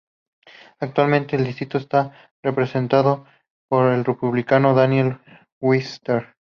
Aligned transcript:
Actualmente 0.79 1.35
el 1.35 1.45
distrito 1.45 1.77
está 1.77 2.11
representado 2.41 3.27
por 3.69 3.91
el 3.93 4.03
Republicano 4.03 4.73
Daniel 4.73 5.19
Webster. 5.61 6.33